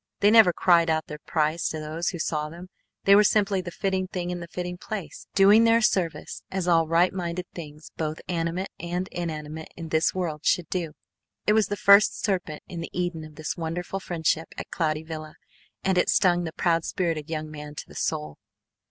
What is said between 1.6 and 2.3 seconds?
to those who